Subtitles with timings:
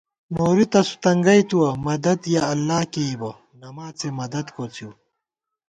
[0.35, 4.91] نوری تسُو تنگَئ تُوَہ، مدد یَہ اللہ کېئیبہ، نماڅےمدد کوڅِئیؤ